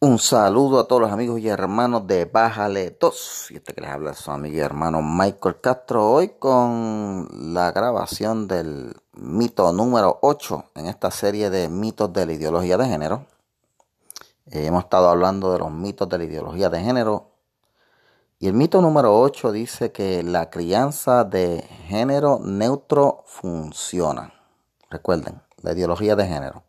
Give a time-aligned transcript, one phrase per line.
[0.00, 3.48] Un saludo a todos los amigos y hermanos de Bájale 2.
[3.50, 6.08] Y este que les habla es su amigo y hermano Michael Castro.
[6.08, 12.32] Hoy con la grabación del mito número 8 en esta serie de mitos de la
[12.32, 13.26] ideología de género.
[14.46, 17.32] Eh, hemos estado hablando de los mitos de la ideología de género.
[18.38, 24.32] Y el mito número 8 dice que la crianza de género neutro funciona.
[24.90, 26.67] Recuerden, la ideología de género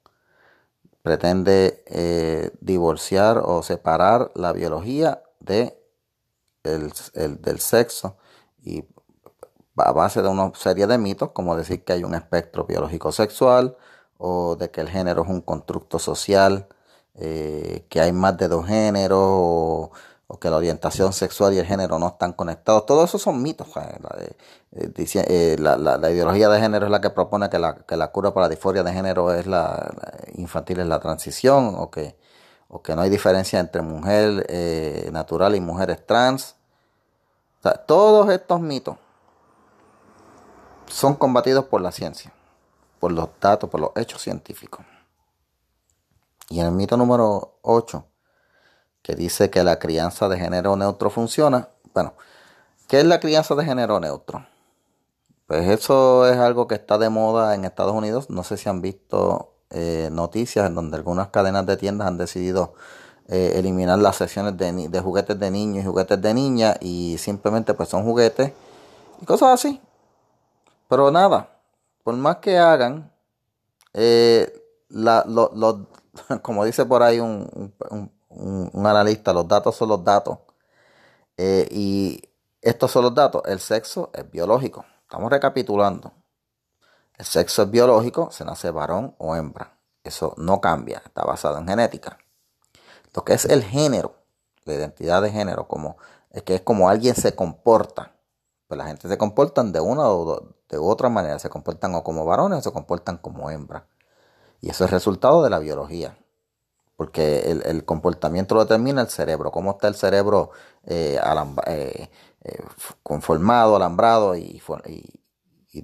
[1.01, 5.77] pretende eh, divorciar o separar la biología de
[6.63, 6.91] el,
[7.41, 8.17] del sexo
[8.63, 8.83] y
[9.77, 13.77] a base de una serie de mitos como decir que hay un espectro biológico sexual
[14.17, 16.67] o de que el género es un constructo social,
[17.15, 19.91] eh, que hay más de dos géneros o,
[20.31, 22.85] o que la orientación sexual y el género no están conectados.
[22.85, 23.67] Todo eso son mitos.
[23.75, 28.11] Eh, eh, la, la, ideología de género es la que propone que la, que la
[28.11, 29.91] cura para la disforia de género es la,
[30.35, 32.15] infantil es la transición o que,
[32.67, 36.55] o que no hay diferencia entre mujer eh, natural y mujeres trans.
[37.87, 38.97] todos estos mitos
[40.85, 42.31] son combatidos por la ciencia,
[42.99, 44.85] por los datos, por los hechos científicos.
[46.49, 48.05] Y en el mito número 8
[49.01, 51.69] que dice que la crianza de género neutro funciona.
[51.93, 52.13] Bueno,
[52.87, 54.45] ¿qué es la crianza de género neutro?
[55.47, 58.29] Pues eso es algo que está de moda en Estados Unidos.
[58.29, 62.73] No sé si han visto eh, noticias en donde algunas cadenas de tiendas han decidido
[63.27, 67.87] eh, eliminar las secciones de, juguetes de niños y juguetes de niñas y simplemente pues
[67.89, 68.51] son juguetes
[69.21, 69.79] y cosas así.
[70.87, 71.49] Pero nada,
[72.03, 73.11] por más que hagan,
[73.93, 74.51] eh,
[74.89, 75.23] la,
[76.41, 80.39] como dice por ahí un, analista, los datos son los datos.
[81.37, 82.21] Eh, y
[82.61, 83.41] estos son los datos.
[83.45, 84.85] El sexo es biológico.
[85.03, 86.11] Estamos recapitulando.
[87.17, 89.77] El sexo es biológico, se nace varón o hembra.
[90.03, 92.17] Eso no cambia, está basado en genética.
[93.13, 94.15] Lo que es el género,
[94.63, 95.97] la identidad de género, como,
[96.31, 98.15] es que es como alguien se comporta.
[98.67, 101.39] Pues la gente se comportan de una o de otra manera.
[101.39, 103.87] Se comportan o como varones o se comportan como hembra.
[104.61, 106.17] Y eso es resultado de la biología
[106.99, 110.51] porque el, comportamiento lo determina el cerebro, cómo está el cerebro
[110.85, 111.17] eh,
[111.67, 112.09] eh,
[112.43, 112.63] eh,
[113.01, 114.61] conformado, alambrado y,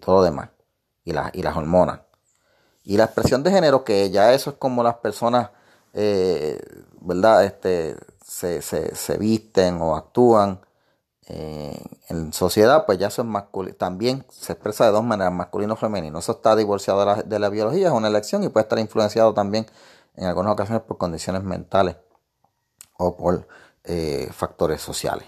[0.01, 0.49] todo lo demás,
[1.05, 2.01] y, y las hormonas.
[2.83, 5.51] Y la expresión de género, que ya eso es como las personas,
[5.93, 7.45] ¿verdad?
[7.45, 10.59] Este, se, visten o actúan
[11.29, 13.77] en sociedad, pues ya eso es masculino.
[13.77, 16.19] También se expresa de dos maneras, masculino o femenino.
[16.19, 19.65] Eso está divorciado la, de la biología, es una elección y puede estar influenciado también
[20.17, 21.97] en algunas ocasiones por condiciones mentales
[22.97, 23.47] o por
[23.83, 25.27] eh, factores sociales.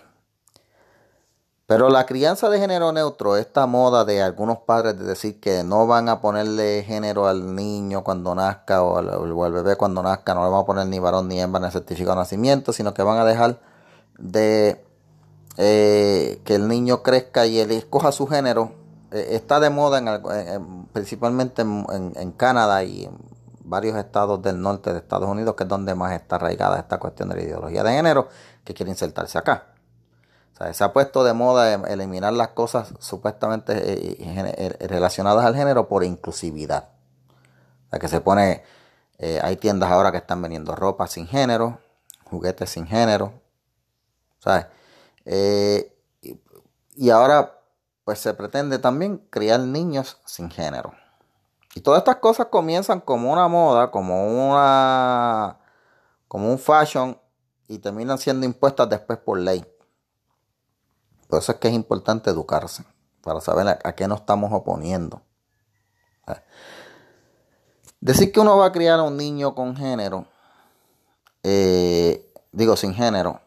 [1.68, 5.86] Pero la crianza de género neutro, esta moda de algunos padres de decir que no
[5.86, 10.50] van a ponerle género al niño cuando nazca o al, bebé cuando nazca, no le
[10.50, 13.18] van a poner ni varón ni hembra en el certificado de nacimiento, sino que van
[13.18, 13.60] a dejar
[14.18, 14.82] de
[15.58, 18.72] eh, que el niño crezca y él escoja su género,
[19.12, 23.37] eh, está de moda en, principalmente en, en Canadá y en
[23.68, 27.30] varios estados del norte de Estados Unidos, que es donde más está arraigada esta cuestión
[27.30, 28.30] de la ideología de género,
[28.64, 29.66] que quiere insertarse acá.
[30.54, 35.46] O sea, se ha puesto de moda eliminar las cosas supuestamente eh, eh, eh, relacionadas
[35.46, 36.90] al género por inclusividad.
[37.88, 38.64] O sea, que se pone,
[39.20, 41.80] hay tiendas ahora que están vendiendo ropa sin género,
[42.24, 43.34] juguetes sin género,
[44.40, 44.68] ¿sabes?
[46.96, 47.60] y ahora,
[48.06, 50.94] pues se pretende también criar niños sin género.
[51.78, 55.60] Y todas estas cosas comienzan como una moda, como una
[56.28, 57.22] como un fashion
[57.68, 59.64] y terminan siendo impuestas después por ley.
[61.28, 62.84] Por eso es que es importante educarse
[63.22, 65.22] para saber a, qué nos estamos oponiendo.
[68.02, 70.26] Decir que uno va a criar a un niño con género,
[71.44, 73.40] eh, digo sin género,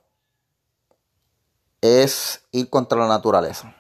[1.81, 3.75] es ir contra la naturaleza.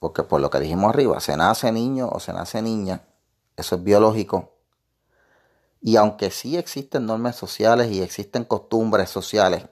[0.00, 3.08] Porque por lo que dijimos arriba, se nace niño o se nace niña
[3.58, 4.54] eso es biológico.
[5.80, 9.66] Y aunque sí existen normas sociales y existen costumbres sociales,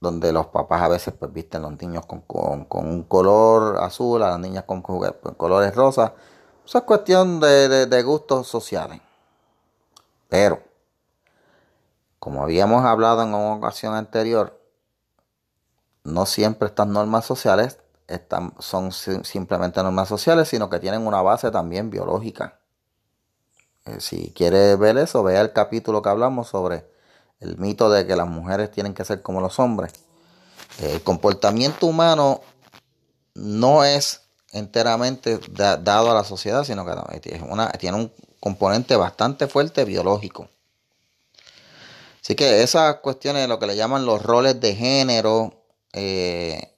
[0.00, 4.30] donde los papás a veces pues, visten a los niños con, un color azul, a
[4.30, 6.12] las niñas con, colores rosas,
[6.64, 9.00] eso es cuestión de, de gustos sociales.
[10.28, 10.62] Pero,
[12.18, 14.60] como habíamos hablado en una ocasión anterior,
[16.04, 21.50] no siempre estas normas sociales están, son simplemente normas sociales, sino que tienen una base
[21.50, 22.60] también biológica.
[23.86, 26.84] Eh, si quiere ver eso, vea el capítulo que hablamos sobre
[27.40, 29.92] el mito de que las mujeres tienen que ser como los hombres.
[30.80, 32.40] El comportamiento humano
[33.34, 34.22] no es
[34.52, 37.20] enteramente dado a la sociedad, sino que
[37.78, 40.48] tiene un componente bastante fuerte biológico.
[42.22, 45.62] Así que esas cuestiones lo que le llaman los roles de género
[45.92, 46.75] eh,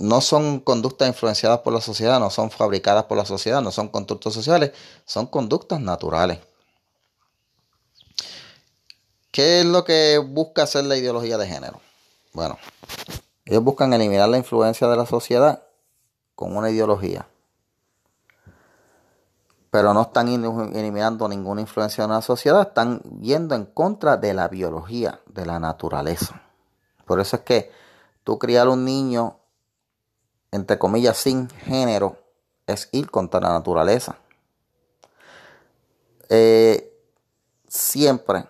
[0.00, 3.88] no son conductas influenciadas por la sociedad, no son fabricadas por la sociedad, no son
[3.88, 4.72] constructos sociales,
[5.04, 6.38] son conductas naturales.
[9.30, 11.80] ¿Qué es lo que busca hacer la ideología de género?
[12.32, 12.58] Bueno,
[13.44, 15.64] ellos buscan eliminar la influencia de la sociedad
[16.34, 17.28] con una ideología.
[19.70, 24.48] Pero no están eliminando ninguna influencia de la sociedad, están yendo en contra de la
[24.48, 26.42] biología, de la naturaleza.
[27.04, 27.70] Por eso es que
[28.24, 29.39] tú criar un niño,
[30.52, 32.16] entre comillas, sin género,
[32.66, 34.16] es ir contra la naturaleza.
[36.28, 36.92] Eh,
[37.68, 38.46] siempre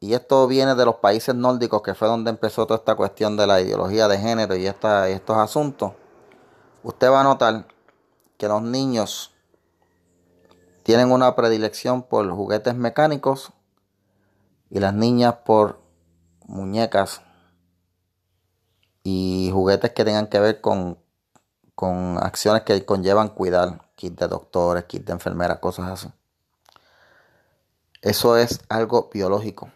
[0.00, 3.46] y esto viene de los países nórdicos, que fue donde empezó toda esta cuestión de
[3.46, 5.92] la ideología de género y, estos asuntos,
[6.84, 7.66] usted va a notar
[8.36, 9.34] que los niños
[10.84, 13.52] tienen una predilección por juguetes mecánicos
[14.70, 15.80] y las niñas por
[16.46, 17.20] muñecas
[19.02, 20.98] y juguetes que tengan que ver con,
[21.78, 26.12] con acciones que conllevan cuidar, kit de doctores, kit de enfermeras, cosas así.
[28.02, 29.70] Eso es algo biológico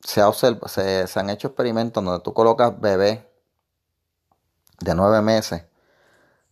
[0.00, 3.28] se, observa, se, han hecho experimentos donde tú colocas bebé
[4.80, 5.64] de nueve meses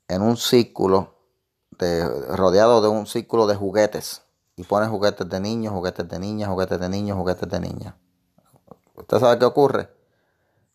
[0.08, 1.14] en un círculo
[1.78, 2.06] de,
[2.36, 4.22] rodeado de un círculo de juguetes
[4.56, 7.94] y pones juguetes de niños, juguetes de niñas, juguetes de niños, juguetes de niñas.
[8.94, 9.90] ¿Usted sabe qué ocurre?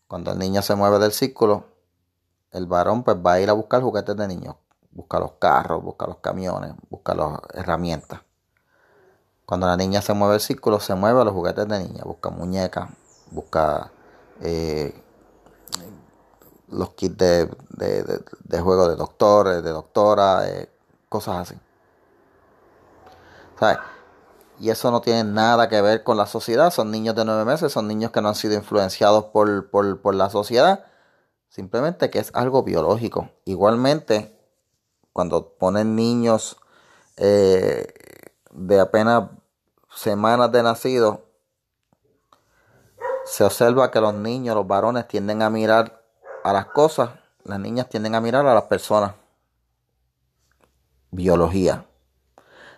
[0.06, 1.66] Cuando el niño se mueve del círculo,
[2.52, 4.56] el varón pues va a ir a buscar juguetes de niños,
[4.90, 8.20] busca los carros, busca los camiones, busca las herramientas.
[9.44, 12.04] Cuando la niña se mueve el círculo, se mueve a los juguetes de niña.
[12.04, 12.88] Busca muñecas,
[13.30, 13.90] busca
[14.40, 14.94] eh,
[16.68, 20.70] los kits de, de, juego de doctores, de doctora, eh,
[21.08, 21.60] cosas así.
[23.58, 23.78] ¿Sabes?
[24.58, 26.70] Y eso no tiene nada que ver con la sociedad.
[26.70, 30.84] Son niños de nueve meses, son niños que no han sido influenciados por, la sociedad.
[31.52, 33.28] Simplemente que es algo biológico.
[33.44, 34.34] Igualmente,
[35.12, 36.56] cuando ponen niños
[37.18, 37.92] eh,
[38.52, 39.24] de apenas
[39.94, 41.26] semanas de nacido,
[43.26, 46.02] se observa que los niños, los varones, tienden a mirar
[46.42, 47.10] a las cosas,
[47.44, 49.12] las niñas tienden a mirar a las personas.
[51.10, 51.84] Biología.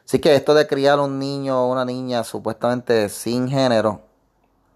[0.05, 4.01] Así que esto de criar un niño o una niña supuestamente sin género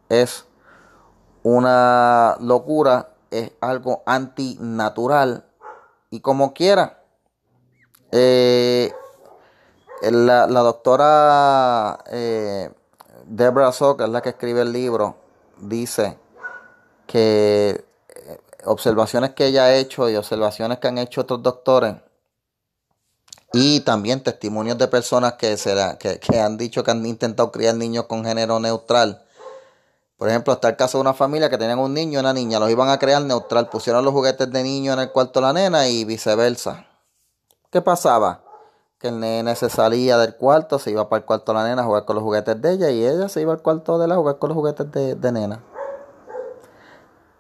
[0.09, 0.45] es
[1.43, 5.45] una locura, es algo antinatural
[6.11, 7.03] y como quiera.
[8.11, 8.93] Eh,
[10.03, 12.71] la, doctora eh,
[13.27, 15.17] Deborah que es la que escribe el libro,
[15.59, 16.19] dice
[17.07, 21.97] que eh, observaciones que ella ha hecho y observaciones que han hecho otros doctores
[23.53, 28.05] y también testimonios de personas que, se que, han dicho que han intentado criar niños
[28.05, 29.25] con género neutral.
[30.19, 32.59] Por ejemplo, está el caso de una familia que tenían un niño y una niña,
[32.59, 35.53] los iban a crear neutral, pusieron los juguetes de niño en el cuarto de la
[35.55, 36.87] nena y viceversa.
[37.71, 38.43] ¿Qué pasaba?
[38.99, 41.83] que el nene se salía del cuarto, se iba para el cuarto de la nena
[41.83, 44.15] a jugar con los juguetes de ella y ella se iba al cuarto de la
[44.15, 45.63] a jugar con los juguetes de, de nena.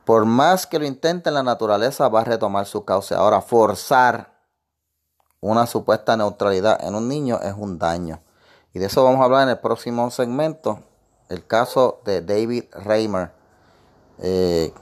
[0.05, 3.15] Por más que lo intenten, la naturaleza va a retomar su cauce.
[3.15, 4.39] Ahora, forzar
[5.41, 8.23] una supuesta neutralidad en un niño es un daño.
[8.73, 10.83] Y de eso vamos a hablar en el próximo segmento.
[11.29, 13.31] El caso de David Reimer,
[14.19, 14.73] eh,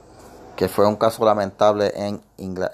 [0.57, 2.23] que fue un caso lamentable en,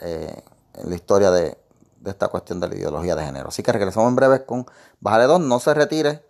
[0.01, 0.43] eh,
[0.85, 1.59] la historia de,
[2.05, 3.49] esta cuestión de la ideología de género.
[3.49, 4.67] Así que regresamos en breve con
[5.01, 6.25] Bájale 2, no se retire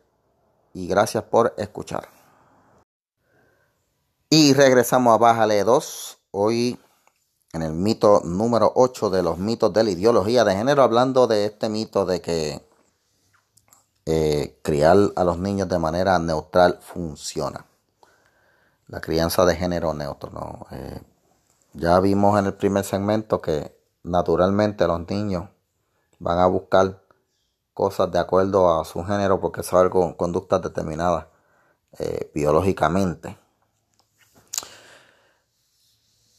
[0.75, 2.09] y gracias por escuchar.
[4.31, 6.79] Y regresamos a Bájale 2, hoy
[7.53, 11.47] en el mito número 8 de los mitos de la ideología de género, hablando de
[11.47, 12.67] este mito de que
[14.05, 17.67] eh, criar a los niños de manera neutral funciona.
[18.89, 20.31] La crianza de género neutro.
[20.31, 20.67] ¿no?
[20.71, 21.01] Eh,
[21.73, 25.49] ya vimos en el primer segmento que naturalmente los niños
[26.19, 27.03] van a buscar
[27.75, 31.27] cosas de acuerdo a su género porque son algo, conductas determinadas
[31.99, 33.39] eh, biológicamente.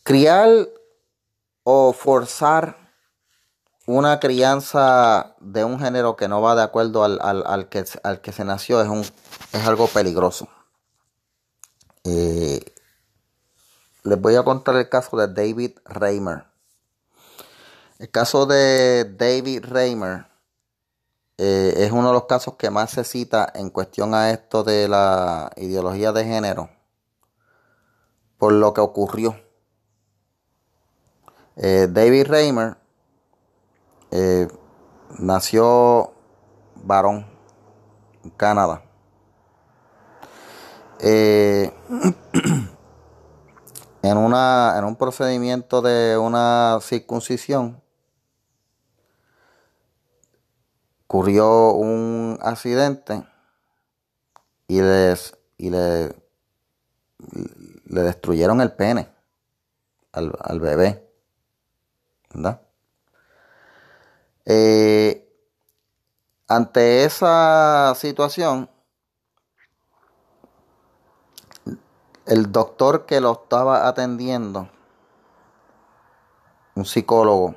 [0.04, 0.50] Criar
[1.64, 2.83] o forzar
[3.86, 8.46] una crianza de un género que no va de acuerdo al, que, al que, se
[8.46, 10.48] nació es, un, es algo peligroso.
[12.06, 12.60] Eh,
[14.04, 16.46] les voy a contar el caso de David Reimer.
[18.00, 20.28] El caso de David Reimer
[21.38, 24.88] eh, es uno de los casos que más se cita en cuestión a esto de
[24.88, 26.70] la ideología de género
[28.38, 29.40] por lo que ocurrió.
[31.56, 32.76] Eh, David Reimer
[34.16, 34.48] eh,
[35.18, 36.14] nació
[36.76, 37.26] varón
[38.24, 38.84] en Canadá.
[41.00, 41.74] Eh,
[44.04, 47.82] en, una, en un procedimiento de una circuncisión,
[51.08, 53.26] ocurrió un accidente
[54.68, 56.16] y, les, y le,
[57.86, 59.10] le destruyeron el pene
[60.12, 61.10] al, al bebé.
[62.32, 62.62] ¿Verdad?
[64.46, 65.30] Eh,
[66.48, 68.70] ante esa situación,
[72.26, 74.70] el doctor que lo estaba atendiendo,
[76.76, 77.56] un psicólogo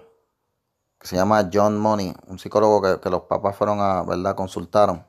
[0.99, 4.35] que se llama John Money, un psicólogo que, los papás fueron a, ¿verdad?
[4.35, 5.05] Consultaron.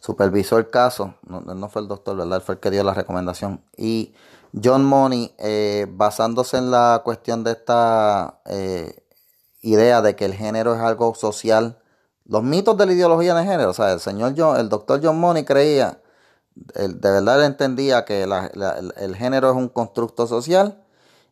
[0.00, 2.40] Supervisó el caso, no, fue el doctor, ¿verdad?
[2.40, 3.62] fue el que dio la recomendación.
[3.76, 4.14] Y
[4.62, 9.07] John Money, eh, basándose en la cuestión de esta eh,
[9.60, 11.78] idea de que el género es algo social.
[12.24, 15.18] Los mitos de la ideología de género, o sea, el señor John, el doctor John
[15.18, 16.00] Money creía,
[16.54, 20.82] de verdad entendía que el género es un constructo social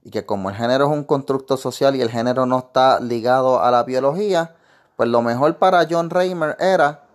[0.03, 3.61] y que como el género es un constructo social y el género no está ligado
[3.61, 4.55] a la biología,
[4.97, 7.07] pues lo mejor para John Reimer era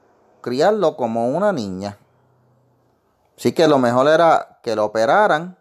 [0.42, 1.98] criarlo como una niña.
[3.38, 5.58] Así que lo mejor era que lo operaran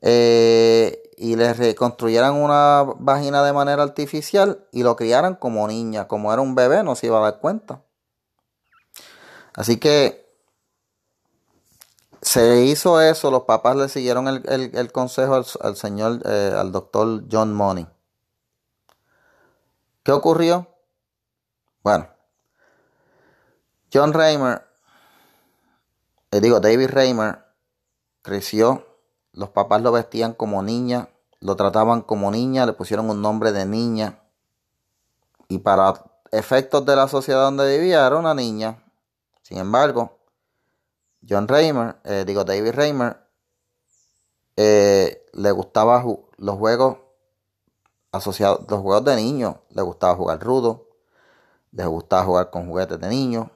[0.00, 6.32] eh, y le reconstruyeran una vagina de manera artificial y lo criaran como niña, como
[6.32, 7.82] era un bebé, no se iba a dar cuenta.
[9.54, 10.28] Así que
[12.22, 17.52] se hizo eso, los papás le siguieron el, consejo al, señor, eh, al doctor John
[17.52, 17.86] Money.
[20.04, 20.68] ¿Qué ocurrió?
[21.82, 22.08] Bueno,
[23.92, 24.64] John Reimer,
[26.30, 27.44] le digo David Reimer,
[28.22, 28.87] creció
[29.38, 33.66] los papás lo vestían como niña, lo trataban como niña, le pusieron un nombre de
[33.66, 34.20] niña.
[35.46, 35.94] Y para
[36.32, 38.82] efectos de la sociedad donde vivía era una niña.
[39.42, 40.18] Sin embargo,
[41.26, 43.16] John Reimer, eh, digo David Reimer,
[44.56, 46.04] eh, le gustaba
[46.36, 46.98] los juegos
[48.10, 49.54] asociados, los juegos de niños.
[49.70, 50.88] Le gustaba jugar rudo,
[51.70, 53.46] le gustaba jugar con juguetes de niños.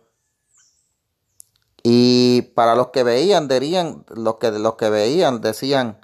[1.82, 5.98] Y para los que veían, dirían, los que, los que veían decían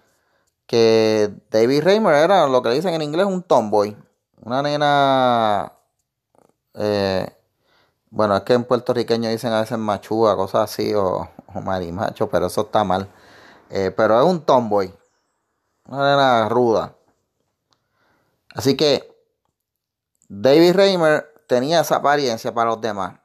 [0.66, 3.96] que David Reimer era lo que dicen en inglés un tomboy.
[4.42, 5.72] Una nena.
[6.74, 7.28] Eh,
[8.10, 12.46] bueno, es que en puertorriqueño dicen a veces machúa, cosas así, o, o marimacho, pero
[12.46, 13.08] eso está mal.
[13.70, 14.92] Eh, pero es un tomboy.
[15.86, 16.94] Una nena ruda.
[18.54, 19.14] Así que
[20.28, 23.18] David Reimer tenía esa apariencia para los demás.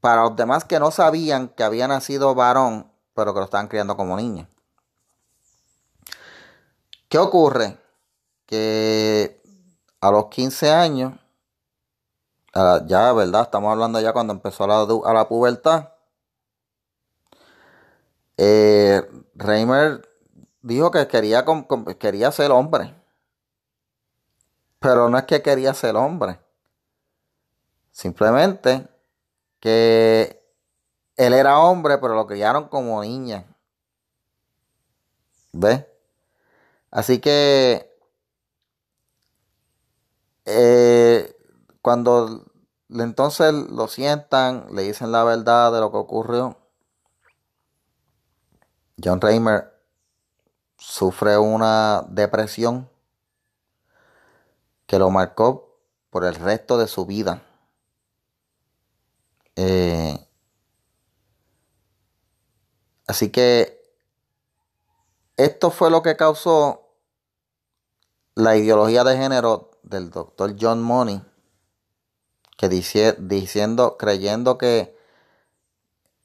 [0.00, 3.96] Para los demás que no sabían que había nacido varón, pero que lo estaban criando
[3.96, 4.48] como niña.
[7.08, 7.76] ¿Qué ocurre?
[8.46, 9.42] Que
[10.00, 11.14] a los 15 años,
[12.86, 13.42] ya, ¿verdad?
[13.42, 15.90] Estamos hablando ya cuando empezó la, a la pubertad.
[18.36, 19.02] Eh,
[19.34, 20.08] Reimer
[20.62, 21.44] dijo que quería,
[21.98, 22.94] quería ser hombre.
[24.78, 26.40] Pero no es que quería ser hombre.
[27.90, 28.88] Simplemente
[29.60, 30.42] que
[31.16, 33.44] él era hombre, pero lo criaron como niña.
[35.52, 35.86] ¿Ves?
[36.90, 37.90] Así que
[40.46, 41.36] eh,
[41.82, 42.46] cuando
[42.88, 46.56] entonces lo sientan, le dicen la verdad de lo que ocurrió,
[49.02, 49.72] John Reimer
[50.76, 52.88] sufre una depresión
[54.86, 55.78] que lo marcó
[56.10, 57.42] por el resto de su vida.
[59.62, 60.18] Eh,
[63.06, 63.78] así que
[65.36, 66.94] esto fue lo que causó
[68.36, 71.22] la ideología de género del doctor John Money,
[72.56, 74.96] que diciendo, creyendo que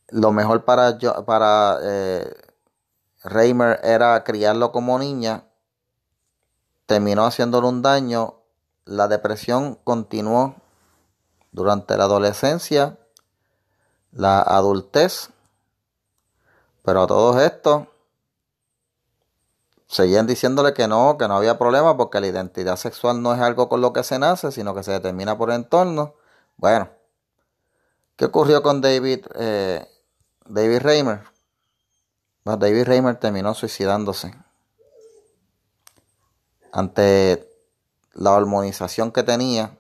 [0.08, 2.34] lo mejor para, para eh,
[3.26, 5.44] Reimer era criarlo como niña,
[6.86, 8.36] terminó haciéndole un daño,
[8.86, 10.56] la depresión continuó
[11.52, 12.98] durante la adolescencia
[14.16, 15.30] la adultez.
[16.84, 17.88] Pero a todos estos
[19.88, 23.70] seguían diciéndole que no, que no había problema porque la identidad sexual no es algo
[23.70, 26.16] con lo que se nace, sino que se determina por el entorno.
[26.58, 26.90] Bueno,
[28.16, 29.88] ¿qué ocurrió con David, eh,
[30.46, 31.22] David Reimer?
[32.44, 34.36] David Reimer terminó suicidándose
[36.72, 37.50] ante
[38.14, 39.78] la hormonización que tenía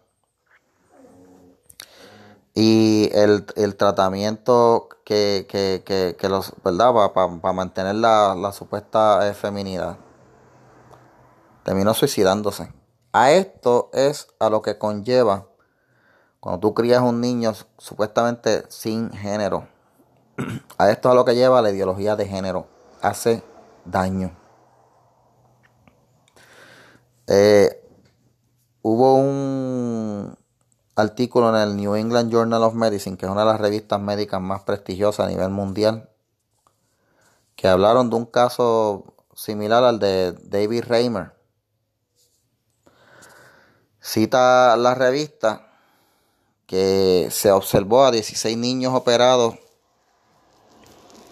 [2.55, 7.11] y el, tratamiento que, que, los, ¿verdad?
[7.13, 9.97] Para mantener la, supuesta eh, feminidad.
[11.63, 12.71] Terminó suicidándose.
[13.11, 15.47] A esto es a lo que conlleva
[16.39, 19.67] cuando tú crías un niño supuestamente sin género.
[20.77, 22.67] A esto es a lo que lleva la ideología de género.
[23.01, 23.41] Hace
[23.85, 24.37] daño.
[27.27, 27.81] Eh,
[28.81, 30.37] hubo un
[30.95, 34.41] artículo en el New England Journal of Medicine, que es una de las revistas médicas
[34.41, 36.09] más prestigiosas a nivel mundial,
[37.55, 41.33] que hablaron de un caso similar al de David Reimer.
[43.99, 45.67] Cita la revista
[46.65, 49.55] que se observó a 16 niños operados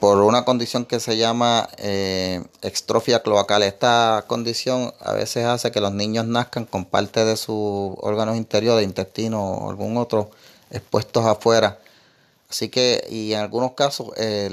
[0.03, 3.63] por una condición que se llama eh, extrofia cloacal.
[3.63, 8.83] Esta condición a veces hace que los niños nazcan con parte de sus órganos interiores,
[8.83, 10.29] intestino o algún otro,
[10.71, 11.79] expuestos afuera.
[12.49, 14.49] Así que, y en algunos casos eh,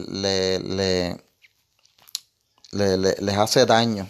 [2.71, 4.09] les hace daño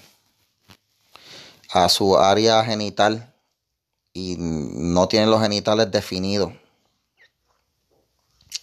[1.70, 3.32] a su área genital
[4.12, 6.52] y no tienen los genitales definidos.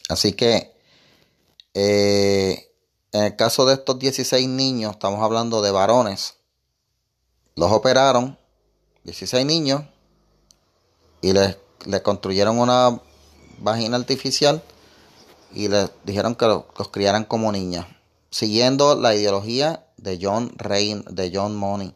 [0.09, 0.77] Así que
[1.79, 2.16] eh,
[3.17, 6.35] en el caso de estos 16 niños, estamos hablando de varones,
[7.55, 8.37] los operaron,
[9.05, 9.81] 16 niños,
[11.21, 11.57] y les,
[12.03, 13.01] construyeron una
[13.57, 14.61] vagina artificial
[15.51, 17.87] y les dijeron que los, criaran como niñas,
[18.29, 21.95] siguiendo la ideología de John Rain, de John Money,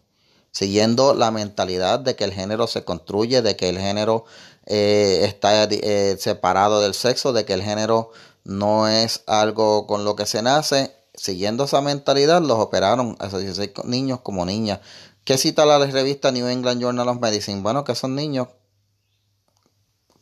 [0.49, 4.25] siguiendo la mentalidad de que el género se construye, de que el género
[4.65, 8.09] eh, está eh, separado del sexo, de que el género
[8.43, 13.41] no es algo con lo que se nace siguiendo esa mentalidad, los operaron a esos
[13.41, 14.79] 16 niños como niñas.
[15.23, 17.61] ¿Qué cita la revista New England Journal of Medicine?
[17.61, 18.47] Bueno, que esos niños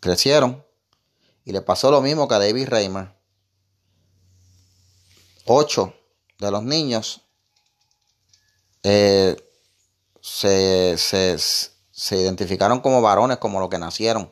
[0.01, 0.63] crecieron
[1.45, 3.13] y le pasó lo mismo que a David Reimer.
[5.45, 5.93] Ocho
[6.37, 7.21] de los niños
[8.83, 9.37] eh,
[10.21, 11.35] se,
[12.11, 14.29] identificaron como varones, como lo que nacieron.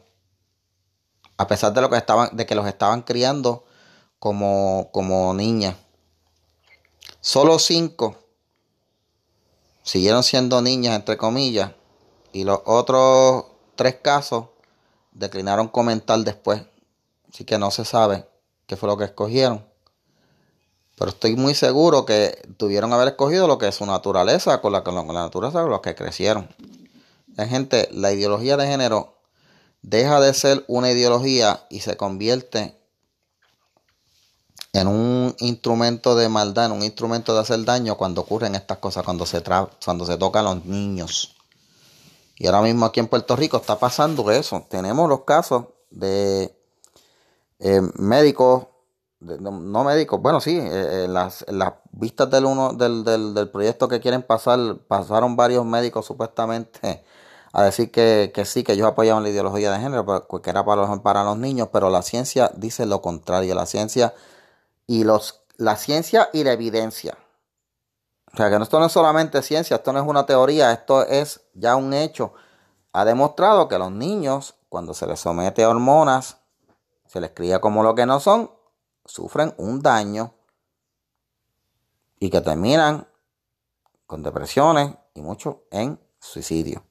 [1.38, 3.64] A pesar de, lo que, estaban, de que los estaban criando
[4.20, 5.76] como, como niñas.
[7.28, 8.16] Solo cinco
[9.84, 11.74] siguieron siendo niñas, entre comillas,
[12.32, 13.44] y los otros
[13.76, 14.46] tres casos
[15.12, 16.62] declinaron comentar después.
[17.30, 18.26] Así que no se sabe
[18.66, 19.68] qué fue lo que escogieron.
[20.96, 24.86] Pero estoy muy seguro que tuvieron haber escogido lo que es su naturaleza, con la,
[24.86, 26.48] con la naturaleza con los que crecieron.
[27.36, 29.18] gente, la ideología de género
[29.82, 32.77] deja de ser una ideología y se convierte
[34.74, 39.04] en un instrumento de maldad, en un instrumento de hacer daño cuando ocurren estas cosas,
[39.04, 39.42] cuando se,
[39.84, 41.36] cuando se tocan los niños.
[42.38, 44.66] Y ahora mismo aquí en Puerto Rico está pasando eso.
[44.70, 46.56] Tenemos los casos de
[47.60, 48.68] eh, médicos,
[49.20, 51.44] no médicos, bueno, sí, eh, en, las,
[51.92, 57.04] vistas del, uno, del, del, proyecto que quieren pasar, pasaron varios médicos supuestamente
[57.52, 60.86] a decir que, que, sí, que ellos apoyaban la ideología de género, que era para
[60.86, 63.56] los, para los niños, pero la ciencia dice lo contrario.
[63.56, 64.14] La ciencia
[64.88, 67.18] y los, la ciencia y la evidencia.
[68.34, 71.42] O sea, que esto no es solamente ciencia, esto no es una teoría, esto es
[71.54, 72.34] ya un hecho.
[72.94, 76.38] Ha demostrado que los niños, cuando se les somete a hormonas,
[77.06, 78.52] se les cría como lo que no son,
[79.06, 80.34] sufren un daño
[82.20, 83.08] y que terminan
[84.06, 86.84] con depresiones y mucho en suicidio.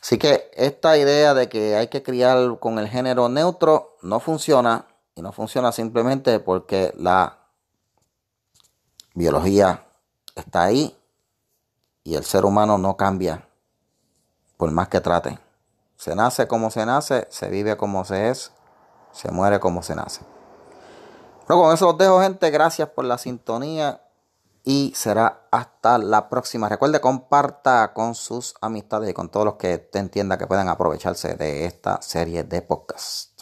[0.00, 4.86] Así que esta idea de que hay que criar con el género neutro no funciona
[5.18, 7.38] y no funciona simplemente porque la
[9.14, 9.84] biología
[10.36, 10.96] está ahí
[12.04, 13.48] y el ser humano no cambia
[14.56, 15.36] por más que trate.
[15.96, 18.52] Se nace como se nace, se vive como se es,
[19.10, 20.20] se muere como se nace.
[21.48, 22.48] Pero con eso los dejo, gente.
[22.52, 24.00] Gracias por la sintonía
[24.62, 26.68] y será hasta la próxima.
[26.68, 31.34] Recuerde, comparta con sus amistades y con todos los que te entienda que puedan aprovecharse
[31.34, 33.37] de esta serie de podcasts.